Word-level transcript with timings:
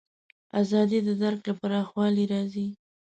ازادي 0.61 0.99
د 1.07 1.09
درک 1.21 1.39
له 1.49 1.53
پراخوالي 1.61 2.25
راځي. 2.33 2.67